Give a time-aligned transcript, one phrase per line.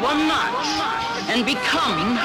[0.00, 2.16] one notch and become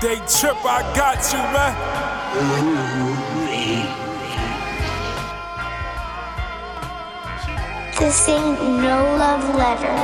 [0.00, 1.74] Day Tripper, I got you, man.
[7.98, 9.96] This ain't no love letter.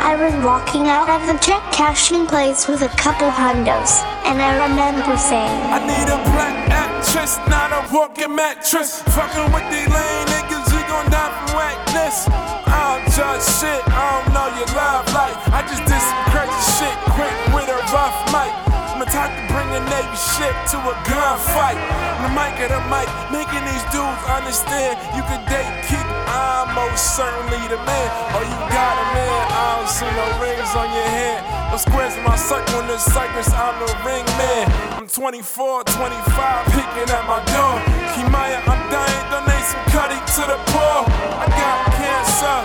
[0.00, 4.68] I was walking out of the check cashing place with a couple hundos, and I
[4.68, 6.57] remember saying, I need a black
[6.98, 9.02] actress, not a walking mattress.
[9.14, 12.26] Fucking with these lame niggas, we gon' die from whackness.
[12.66, 15.36] I don't judge shit, I don't know your love life.
[15.54, 18.50] I just did some crazy shit quick with a rough mic.
[18.90, 21.78] I'm the type to bring a Navy ship to a gunfight.
[22.18, 26.02] The mic at the mic, making these dudes understand you can date, Keek.
[26.26, 28.08] I'm most certainly the man.
[28.34, 29.42] Oh, you got a man.
[29.54, 31.40] I don't see no rings on your hand.
[31.70, 33.48] No squares in my circle in the Cypress.
[33.54, 34.67] I'm the ring man.
[35.08, 37.80] I'm 24, 25, peeking at my door.
[38.12, 39.24] Kimaya, I'm dying.
[39.32, 41.08] Donate some cutty to the poor.
[41.08, 42.58] I got cancer.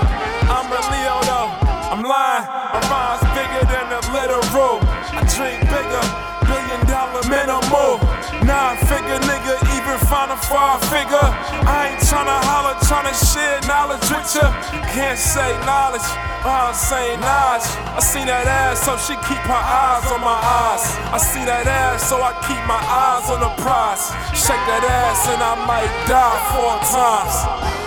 [0.51, 1.55] I'm a Leo though.
[1.87, 2.43] I'm lying.
[2.43, 4.83] My mind's bigger than the literal.
[5.15, 6.03] I drink bigger,
[6.43, 8.03] billion dollar minimal.
[8.43, 11.29] Nine figure nigga, even find a five figure.
[11.63, 11.82] I
[12.13, 14.45] tryna holler, tryna share knowledge with ya.
[14.93, 16.05] Can't say knowledge,
[16.45, 17.65] I'm saying knowledge.
[17.97, 20.83] I seen that ass, so she keep her eyes on my eyes.
[21.09, 24.13] I see that ass, so I keep my eyes on the prize.
[24.37, 27.82] Shake that ass, and I might die four times.